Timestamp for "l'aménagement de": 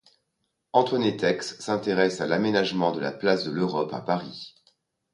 2.25-2.99